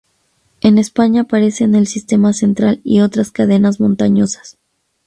En 0.61 0.79
España 0.79 1.21
aparece 1.21 1.63
en 1.63 1.75
el 1.75 1.85
Sistema 1.85 2.33
Central 2.33 2.81
y 2.83 3.01
otras 3.01 3.29
cadenas 3.29 3.79
montañosas. 3.79 4.57